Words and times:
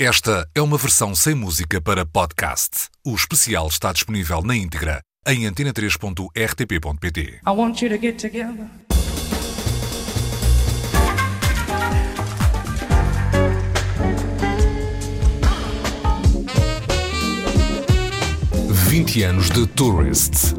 Esta 0.00 0.48
é 0.52 0.60
uma 0.60 0.76
versão 0.76 1.14
sem 1.14 1.36
música 1.36 1.80
para 1.80 2.04
podcast. 2.04 2.88
O 3.06 3.14
especial 3.14 3.68
está 3.68 3.92
disponível 3.92 4.42
na 4.42 4.56
íntegra 4.56 5.00
em 5.24 5.44
antena3.rtp.pt. 5.44 7.20
I 7.46 7.50
want 7.50 7.80
you 7.80 7.88
to 7.90 7.96
get 7.96 8.20
together. 8.20 8.68
Vinte 18.88 19.22
anos 19.22 19.48
de 19.48 19.64
Tourist. 19.64 20.56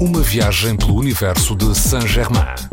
Uma 0.00 0.22
viagem 0.22 0.78
pelo 0.78 0.94
universo 0.94 1.54
de 1.54 1.78
Saint-Germain. 1.78 2.69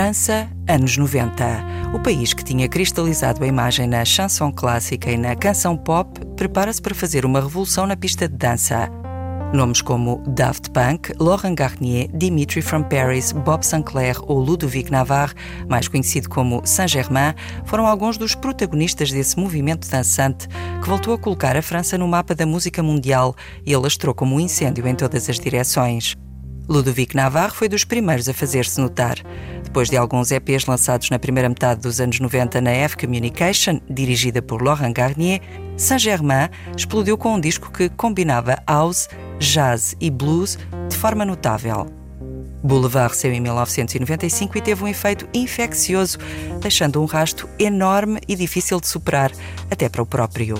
França, 0.00 0.48
anos 0.66 0.96
90. 0.96 1.44
O 1.94 2.00
país 2.00 2.32
que 2.32 2.42
tinha 2.42 2.66
cristalizado 2.66 3.44
a 3.44 3.46
imagem 3.46 3.86
na 3.86 4.02
chanson 4.02 4.50
clássica 4.50 5.10
e 5.10 5.18
na 5.18 5.36
canção 5.36 5.76
pop 5.76 6.18
prepara-se 6.36 6.80
para 6.80 6.94
fazer 6.94 7.26
uma 7.26 7.38
revolução 7.38 7.86
na 7.86 7.94
pista 7.94 8.26
de 8.26 8.34
dança. 8.34 8.88
Nomes 9.52 9.82
como 9.82 10.22
Daft 10.26 10.70
Punk, 10.70 11.12
Laurent 11.20 11.54
Garnier, 11.54 12.08
Dimitri 12.14 12.62
from 12.62 12.84
Paris, 12.84 13.32
Bob 13.32 13.62
Sinclair 13.62 14.16
ou 14.22 14.38
Ludovic 14.38 14.90
Navarre, 14.90 15.34
mais 15.68 15.86
conhecido 15.86 16.30
como 16.30 16.62
Saint-Germain, 16.64 17.34
foram 17.66 17.86
alguns 17.86 18.16
dos 18.16 18.34
protagonistas 18.34 19.12
desse 19.12 19.38
movimento 19.38 19.86
dançante 19.86 20.48
que 20.82 20.88
voltou 20.88 21.12
a 21.12 21.18
colocar 21.18 21.58
a 21.58 21.62
França 21.62 21.98
no 21.98 22.08
mapa 22.08 22.34
da 22.34 22.46
música 22.46 22.82
mundial 22.82 23.36
e 23.66 23.74
alastrou 23.74 24.14
como 24.14 24.36
um 24.36 24.40
incêndio 24.40 24.88
em 24.88 24.94
todas 24.94 25.28
as 25.28 25.38
direções. 25.38 26.16
Ludovic 26.70 27.16
Navarre 27.16 27.52
foi 27.52 27.68
dos 27.68 27.82
primeiros 27.82 28.28
a 28.28 28.32
fazer-se 28.32 28.80
notar. 28.80 29.18
Depois 29.64 29.90
de 29.90 29.96
alguns 29.96 30.30
EPs 30.30 30.66
lançados 30.66 31.10
na 31.10 31.18
primeira 31.18 31.48
metade 31.48 31.80
dos 31.80 32.00
anos 32.00 32.20
90 32.20 32.60
na 32.60 32.70
F 32.70 32.96
Communication, 32.96 33.80
dirigida 33.90 34.40
por 34.40 34.62
Laurent 34.62 34.92
Garnier, 34.92 35.40
Saint-Germain 35.76 36.48
explodiu 36.76 37.18
com 37.18 37.34
um 37.34 37.40
disco 37.40 37.72
que 37.72 37.88
combinava 37.88 38.62
house, 38.68 39.08
jazz 39.40 39.96
e 40.00 40.08
blues 40.12 40.56
de 40.88 40.96
forma 40.96 41.24
notável. 41.24 41.88
Boulevard 42.62 43.16
saiu 43.16 43.32
em 43.32 43.40
1995 43.40 44.56
e 44.56 44.60
teve 44.60 44.84
um 44.84 44.88
efeito 44.88 45.28
infeccioso, 45.34 46.18
deixando 46.60 47.02
um 47.02 47.04
rasto 47.04 47.48
enorme 47.58 48.20
e 48.28 48.36
difícil 48.36 48.80
de 48.80 48.86
superar, 48.86 49.32
até 49.68 49.88
para 49.88 50.02
o 50.02 50.06
próprio. 50.06 50.54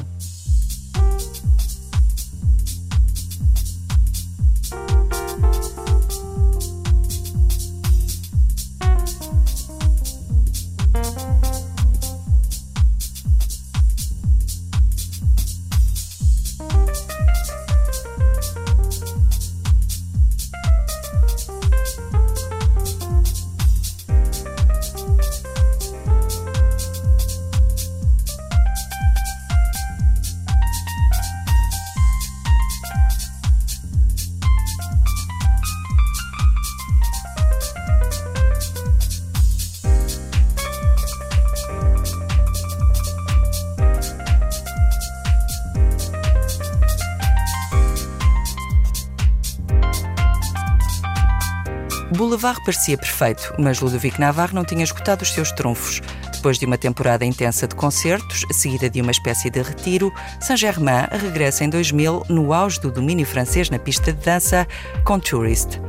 Boulevard 52.20 52.62
parecia 52.62 52.98
perfeito, 52.98 53.54
mas 53.58 53.81
Ludovic 53.81 54.20
Navarre 54.20 54.53
não 54.53 54.62
tinha 54.62 54.84
escutado 54.84 55.22
os 55.22 55.32
seus 55.32 55.50
trunfos. 55.53 56.03
Depois 56.34 56.58
de 56.58 56.66
uma 56.66 56.76
temporada 56.76 57.25
intensa 57.25 57.66
de 57.66 57.75
concertos, 57.75 58.44
seguida 58.53 58.91
de 58.91 59.00
uma 59.00 59.10
espécie 59.10 59.48
de 59.48 59.62
retiro, 59.62 60.12
Saint-Germain 60.38 61.06
regressa 61.12 61.64
em 61.64 61.70
2000 61.70 62.26
no 62.28 62.53
auge 62.53 62.78
do 62.78 62.92
domínio 62.92 63.25
francês 63.25 63.70
na 63.70 63.78
pista 63.78 64.12
de 64.12 64.22
dança 64.22 64.69
com 65.03 65.19
Tourist. 65.19 65.81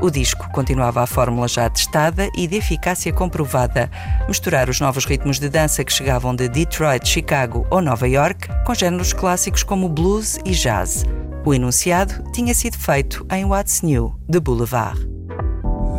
O 0.00 0.12
disco 0.12 0.48
continuava 0.52 1.02
a 1.02 1.08
fórmula 1.08 1.48
já 1.48 1.68
testada 1.68 2.30
e 2.36 2.46
de 2.46 2.58
eficácia 2.58 3.12
comprovada. 3.12 3.90
Misturar 4.28 4.70
os 4.70 4.78
novos 4.78 5.04
ritmos 5.04 5.40
de 5.40 5.48
dança 5.48 5.82
que 5.82 5.92
chegavam 5.92 6.36
de 6.36 6.48
Detroit, 6.48 7.08
Chicago 7.08 7.66
ou 7.68 7.82
Nova 7.82 8.06
York 8.06 8.46
com 8.64 8.74
géneros 8.74 9.12
clássicos 9.12 9.64
como 9.64 9.88
blues 9.88 10.38
e 10.44 10.52
jazz. 10.52 11.04
O 11.44 11.52
enunciado 11.52 12.22
tinha 12.32 12.54
sido 12.54 12.78
feito 12.78 13.26
em 13.28 13.44
What's 13.44 13.82
New, 13.82 14.14
de 14.28 14.38
Boulevard. 14.38 15.09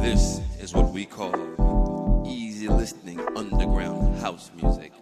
This 0.01 0.41
is 0.59 0.73
what 0.73 0.91
we 0.91 1.05
call 1.05 2.23
easy 2.25 2.67
listening 2.67 3.19
underground 3.37 4.17
house 4.19 4.49
music. 4.59 4.93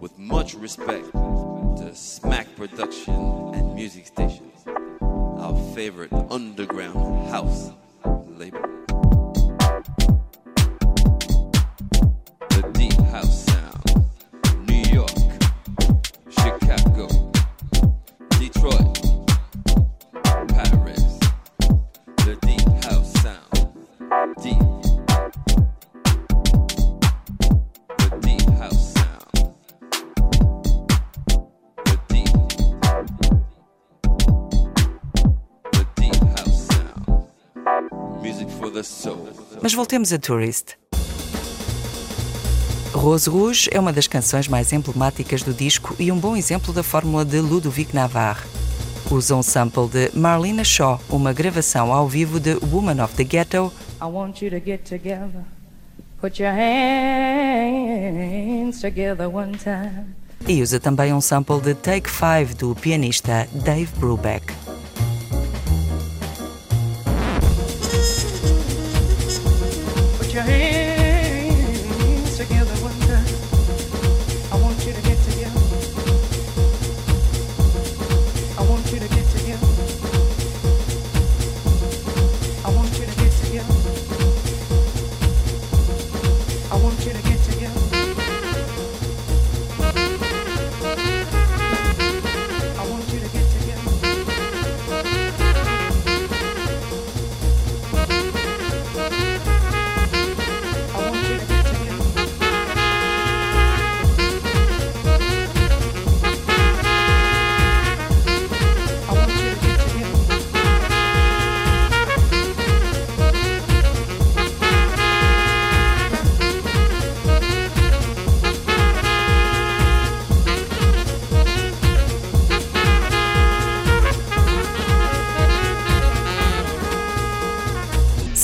With 0.00 0.18
much 0.18 0.54
respect 0.54 1.12
to 1.12 1.94
Smack 1.94 2.46
Production 2.56 3.14
and 3.52 3.74
Music 3.74 4.06
Stations, 4.06 4.64
our 5.02 5.54
favorite 5.74 6.10
underground 6.30 7.28
house 7.28 7.70
label. 8.28 8.75
Voltemos 39.76 40.10
a 40.10 40.18
Tourist. 40.18 40.74
Rose 42.94 43.28
Rouge 43.28 43.68
é 43.70 43.78
uma 43.78 43.92
das 43.92 44.06
canções 44.08 44.48
mais 44.48 44.72
emblemáticas 44.72 45.42
do 45.42 45.52
disco 45.52 45.94
e 45.98 46.10
um 46.10 46.18
bom 46.18 46.34
exemplo 46.34 46.72
da 46.72 46.82
fórmula 46.82 47.26
de 47.26 47.38
Ludovic 47.40 47.94
Navarre. 47.94 48.46
Usa 49.10 49.36
um 49.36 49.42
sample 49.42 49.86
de 49.86 50.10
Marlena 50.18 50.64
Shaw, 50.64 50.98
uma 51.10 51.34
gravação 51.34 51.92
ao 51.92 52.08
vivo 52.08 52.40
de 52.40 52.54
Woman 52.72 53.04
of 53.04 53.14
the 53.16 53.24
Ghetto, 53.24 53.70
I 54.00 54.06
want 54.06 54.40
you 54.40 54.48
to 54.50 54.58
get 54.64 54.80
together. 54.88 55.44
Put 56.22 56.42
your 56.42 56.52
hands 56.54 58.00
together 58.80 59.28
one 59.28 59.58
time. 59.58 60.06
e 60.48 60.62
usa 60.62 60.80
também 60.80 61.12
um 61.12 61.20
sample 61.20 61.60
de 61.60 61.74
Take 61.74 62.08
Five 62.08 62.54
do 62.54 62.74
pianista 62.74 63.46
Dave 63.52 63.90
Brubeck. 63.98 64.54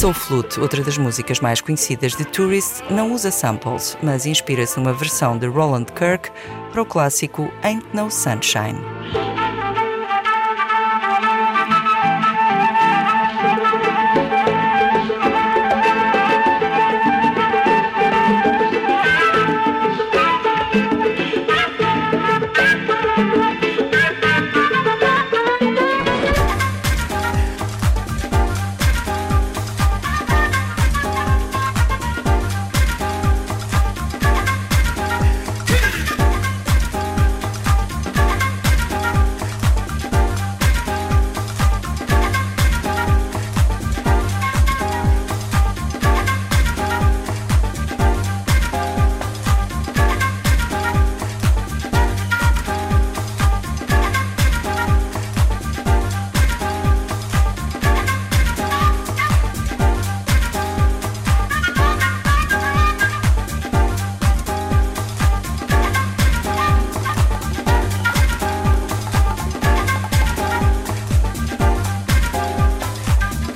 Soul 0.02 0.14
Flute, 0.14 0.58
outra 0.58 0.82
das 0.82 0.99
músicas 0.99 1.38
mais 1.38 1.60
conhecidas 1.60 2.16
de 2.16 2.25
Tourist, 2.25 2.82
não 2.90 3.12
usa 3.12 3.31
samples, 3.31 3.96
mas 4.02 4.26
inspira-se 4.26 4.76
numa 4.76 4.93
versão 4.93 5.38
de 5.38 5.46
Roland 5.46 5.84
Kirk 5.94 6.28
para 6.72 6.82
o 6.82 6.84
clássico 6.84 7.49
Ain't 7.62 7.87
No 7.94 8.10
Sunshine. 8.10 8.81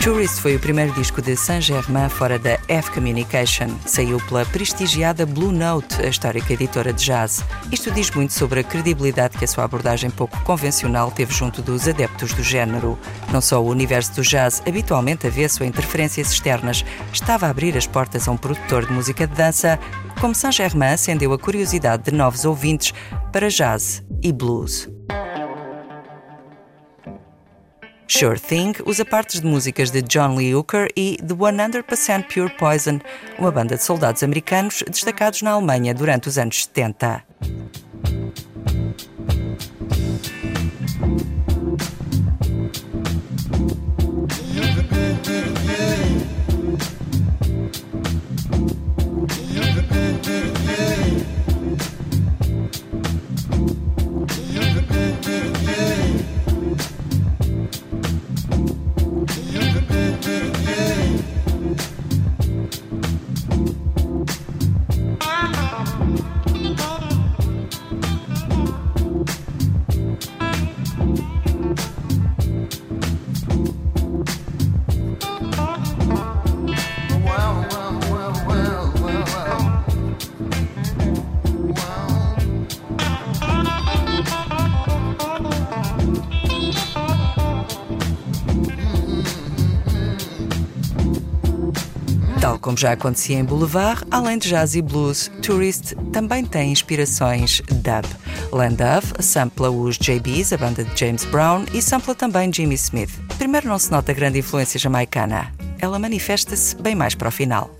Tourist 0.07 0.41
foi 0.41 0.55
o 0.55 0.61
primeiro 0.61 0.93
disco 0.93 1.21
de 1.21 1.37
Saint-Germain 1.37 2.09
fora 2.09 2.39
da 2.39 2.61
F 2.69 2.93
Communication. 2.93 3.67
Saiu 3.85 4.21
pela 4.29 4.47
prestigiada 4.47 5.27
Blue 5.27 5.51
Note, 5.51 6.01
a 6.01 6.07
histórica 6.07 6.53
editora 6.53 6.93
de 6.93 7.05
jazz. 7.05 7.45
Isto 7.73 7.91
diz 7.91 8.09
muito 8.13 8.33
sobre 8.33 8.61
a 8.61 8.63
credibilidade 8.63 9.37
que 9.37 9.45
a 9.45 9.49
sua 9.49 9.65
abordagem 9.65 10.09
pouco 10.09 10.41
convencional 10.45 11.11
teve 11.11 11.35
junto 11.35 11.61
dos 11.61 11.89
adeptos 11.89 12.33
do 12.33 12.43
género. 12.45 12.97
Não 13.33 13.41
só 13.41 13.61
o 13.61 13.67
universo 13.67 14.15
do 14.15 14.23
jazz, 14.23 14.63
habitualmente 14.65 15.27
avesso 15.27 15.65
a 15.65 15.67
interferências 15.67 16.31
externas, 16.31 16.85
estava 17.13 17.49
a 17.49 17.51
abrir 17.51 17.77
as 17.77 17.89
portas 17.89 18.29
a 18.29 18.31
um 18.31 18.37
produtor 18.37 18.87
de 18.87 18.93
música 18.93 19.27
de 19.27 19.35
dança, 19.35 19.77
como 20.21 20.37
Saint-Germain 20.37 20.93
acendeu 20.93 21.33
a 21.33 21.39
curiosidade 21.39 22.05
de 22.05 22.13
novos 22.13 22.45
ouvintes 22.45 22.95
para 23.33 23.49
jazz 23.49 24.05
e 24.23 24.33
blues. 24.33 24.89
Sure 28.09 28.39
Thing 28.39 28.73
usa 28.87 29.05
partes 29.05 29.41
de 29.41 29.47
músicas 29.47 29.91
de 29.91 30.01
John 30.01 30.37
Lee 30.37 30.55
Hooker 30.55 30.89
e 30.97 31.17
The 31.17 31.35
100% 31.35 32.25
Pure 32.33 32.51
Poison, 32.57 33.01
uma 33.39 33.51
banda 33.51 33.77
de 33.77 33.83
soldados 33.83 34.23
americanos 34.23 34.85
destacados 34.89 35.43
na 35.43 35.51
Alemanha 35.51 35.93
durante 35.93 36.29
os 36.29 36.39
anos 36.39 36.65
70. 36.65 37.25
Como 92.67 92.77
já 92.77 92.91
acontecia 92.91 93.39
em 93.39 93.45
Boulevard, 93.45 94.03
além 94.11 94.39
de 94.39 94.49
jazz 94.49 94.75
e 94.75 94.83
blues, 94.83 95.31
Tourist 95.41 95.95
também 96.13 96.45
tem 96.45 96.73
inspirações 96.73 97.63
dub. 97.69 98.05
Land 98.51 98.75
Dove 98.75 99.23
sampla 99.23 99.71
os 99.71 99.97
JBs, 99.97 100.53
a 100.53 100.57
banda 100.57 100.83
de 100.83 100.99
James 100.99 101.25
Brown, 101.27 101.65
e 101.73 101.81
sampla 101.81 102.13
também 102.13 102.53
Jimmy 102.53 102.75
Smith. 102.75 103.13
Primeiro 103.39 103.69
não 103.69 103.79
se 103.79 103.93
nota 103.93 104.13
grande 104.13 104.41
influência 104.41 104.81
jamaicana. 104.81 105.53
Ela 105.79 105.97
manifesta-se 105.97 106.75
bem 106.75 106.97
mais 106.97 107.15
para 107.15 107.29
o 107.29 107.31
final. 107.31 107.71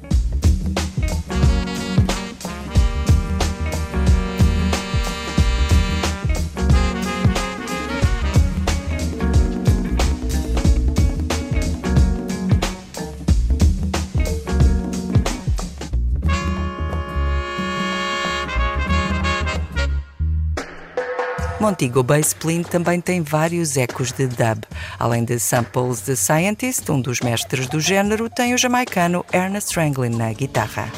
Montego 21.59 22.03
Bay 22.03 22.21
Splint 22.21 22.69
também 22.69 23.01
tem 23.01 23.23
vários 23.23 23.77
ecos 23.77 24.13
de 24.13 24.27
dub. 24.27 24.65
Além 24.99 25.25
de 25.25 25.39
samples 25.39 26.03
de 26.03 26.15
Scientist, 26.15 26.91
um 26.91 27.01
dos 27.01 27.21
mestres 27.21 27.67
do 27.67 27.81
género, 27.81 28.29
tem 28.29 28.55
o 28.55 28.59
jamaicano 28.59 29.25
Ernest 29.33 29.75
Ranglin 29.79 30.11
na 30.17 30.33
guitarra. 30.33 30.91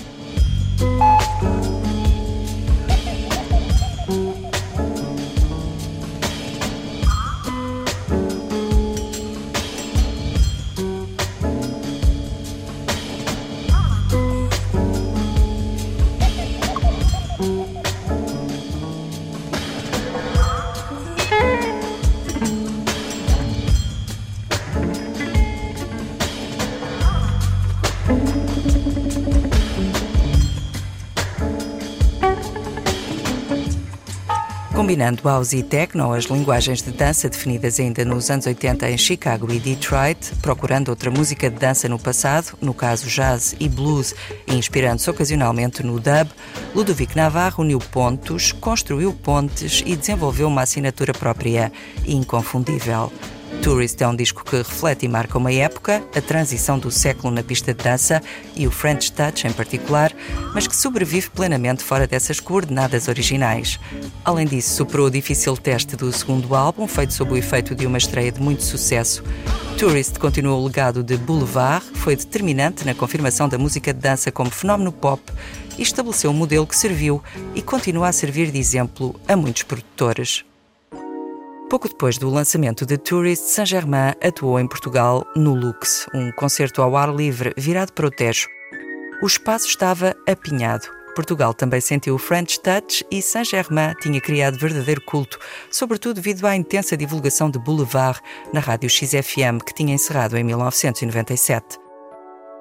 Combinando 34.88 35.23
house 35.23 35.52
e 35.52 35.62
techno, 35.62 36.14
as 36.14 36.25
linguagens 36.25 36.80
de 36.80 36.90
dança 36.90 37.28
definidas 37.28 37.78
ainda 37.78 38.07
nos 38.07 38.30
anos 38.30 38.47
80 38.47 38.90
em 38.90 38.97
Chicago 38.97 39.52
e 39.52 39.61
Detroit, 39.61 40.35
procurando 40.40 40.88
outra 40.88 41.11
música 41.11 41.50
de 41.50 41.59
dança 41.59 41.87
no 41.90 41.99
passado, 41.99 42.57
no 42.59 42.73
caso 42.73 43.07
jazz 43.07 43.54
e 43.61 43.68
blues, 43.68 44.14
e 44.47 44.54
inspirando-se 44.54 45.11
ocasionalmente 45.11 45.83
no 45.83 46.00
dub, 46.00 46.30
Ludovic 46.75 47.14
Navarro 47.14 47.62
uniu 47.62 47.78
pontos, 47.78 48.50
construiu 48.52 49.12
pontes 49.12 49.83
e 49.85 49.95
desenvolveu 49.95 50.49
uma 50.49 50.62
assinatura 50.62 51.12
própria 51.12 51.71
inconfundível. 52.07 53.12
Tourist 53.62 54.00
é 54.00 54.06
um 54.06 54.14
disco 54.14 54.44
que 54.44 54.56
reflete 54.56 55.04
e 55.04 55.08
marca 55.08 55.36
uma 55.36 55.52
época, 55.52 56.02
a 56.14 56.20
transição 56.20 56.78
do 56.78 56.90
século 56.90 57.32
na 57.32 57.42
pista 57.42 57.74
de 57.74 57.82
dança 57.82 58.22
e 58.54 58.66
o 58.66 58.70
French 58.70 59.12
Touch 59.12 59.46
em 59.46 59.52
particular, 59.52 60.12
mas 60.54 60.66
que 60.66 60.76
sobrevive 60.76 61.30
plenamente 61.30 61.82
fora 61.82 62.06
dessas 62.06 62.40
coordenadas 62.40 63.08
originais. 63.08 63.78
Além 64.24 64.46
disso, 64.46 64.74
superou 64.74 65.08
o 65.08 65.10
difícil 65.10 65.56
teste 65.56 65.96
do 65.96 66.12
segundo 66.12 66.54
álbum, 66.54 66.86
feito 66.86 67.12
sob 67.12 67.32
o 67.32 67.36
efeito 67.36 67.74
de 67.74 67.86
uma 67.86 67.98
estreia 67.98 68.32
de 68.32 68.40
muito 68.40 68.62
sucesso. 68.62 69.22
Tourist 69.78 70.18
continuou 70.18 70.60
o 70.60 70.66
legado 70.66 71.02
de 71.02 71.16
Boulevard, 71.16 71.84
foi 71.94 72.16
determinante 72.16 72.84
na 72.84 72.94
confirmação 72.94 73.48
da 73.48 73.58
música 73.58 73.92
de 73.92 74.00
dança 74.00 74.32
como 74.32 74.50
fenómeno 74.50 74.92
pop 74.92 75.22
e 75.76 75.82
estabeleceu 75.82 76.30
um 76.30 76.34
modelo 76.34 76.66
que 76.66 76.76
serviu 76.76 77.22
e 77.54 77.62
continua 77.62 78.08
a 78.08 78.12
servir 78.12 78.50
de 78.50 78.58
exemplo 78.58 79.18
a 79.28 79.36
muitos 79.36 79.62
produtores. 79.62 80.47
Pouco 81.68 81.87
depois 81.87 82.16
do 82.16 82.30
lançamento 82.30 82.87
de 82.87 82.96
Tourist, 82.96 83.44
Saint-Germain 83.44 84.14
atuou 84.22 84.58
em 84.58 84.66
Portugal 84.66 85.26
no 85.37 85.54
Lux, 85.54 86.06
um 86.14 86.32
concerto 86.32 86.80
ao 86.80 86.96
ar 86.96 87.14
livre 87.14 87.52
virado 87.58 87.92
para 87.92 88.06
o 88.06 88.10
Tejo. 88.10 88.48
O 89.22 89.26
espaço 89.26 89.66
estava 89.66 90.16
apinhado. 90.26 90.87
Portugal 91.14 91.52
também 91.52 91.80
sentiu 91.80 92.14
o 92.14 92.18
French 92.18 92.58
Touch 92.60 93.04
e 93.10 93.20
Saint-Germain 93.20 93.92
tinha 94.00 94.18
criado 94.18 94.58
verdadeiro 94.58 95.02
culto, 95.02 95.38
sobretudo 95.70 96.14
devido 96.14 96.46
à 96.46 96.56
intensa 96.56 96.96
divulgação 96.96 97.50
de 97.50 97.58
Boulevard 97.58 98.18
na 98.50 98.60
rádio 98.60 98.88
XFM, 98.88 99.62
que 99.62 99.75
tinha 99.75 99.92
encerrado 99.92 100.38
em 100.38 100.44
1997. 100.44 101.88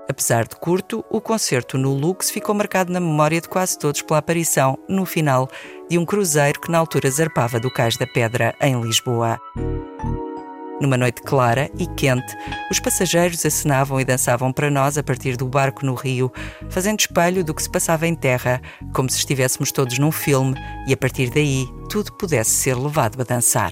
Apesar 0.10 0.48
de 0.48 0.56
curto, 0.56 1.04
o 1.10 1.20
concerto 1.20 1.78
no 1.78 1.94
Lux 1.94 2.30
ficou 2.30 2.56
marcado 2.56 2.92
na 2.94 3.00
memória 3.00 3.42
de 3.42 3.50
quase 3.50 3.78
todos 3.78 4.02
pela 4.02 4.20
aparição, 4.20 4.78
no 4.88 5.06
final, 5.06 5.50
de 5.90 5.98
um 5.98 6.06
cruzeiro 6.06 6.62
que 6.62 6.72
na 6.72 6.78
altura 6.78 7.12
zarpava 7.12 7.60
do 7.60 7.70
Cais 7.70 7.98
da 7.98 8.08
Pedra, 8.08 8.56
em 8.62 8.80
Lisboa. 8.82 9.38
Numa 10.80 10.96
noite 10.96 11.22
clara 11.24 11.70
e 11.78 11.88
quente, 11.88 12.34
os 12.72 12.80
passageiros 12.80 13.46
acenavam 13.46 14.00
e 14.00 14.06
dançavam 14.06 14.54
para 14.54 14.70
nós 14.70 14.98
a 14.98 15.04
partir 15.04 15.36
do 15.36 15.48
barco 15.48 15.86
no 15.86 15.96
rio, 15.96 16.32
fazendo 16.70 17.00
espelho 17.00 17.44
do 17.44 17.54
que 17.54 17.64
se 17.64 17.70
passava 17.70 18.08
em 18.08 18.16
terra, 18.16 18.62
como 18.94 19.10
se 19.10 19.18
estivéssemos 19.18 19.72
todos 19.72 19.98
num 19.98 20.12
filme 20.12 20.56
e 20.88 20.94
a 20.94 20.98
partir 20.98 21.32
daí 21.32 21.66
tudo 21.90 22.14
pudesse 22.14 22.52
ser 22.52 22.76
levado 22.76 23.20
a 23.20 23.24
dançar. 23.24 23.72